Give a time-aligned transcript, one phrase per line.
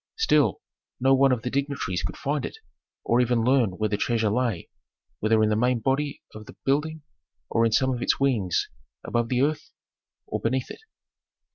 [0.17, 0.61] Still,
[0.99, 2.57] no one of the dignitaries could find it,
[3.03, 4.67] or even learn where the treasure lay,
[5.19, 7.03] whether in the main body of the building
[7.51, 8.67] or in some of its wings,
[9.03, 9.69] above the earth
[10.25, 10.81] or beneath it.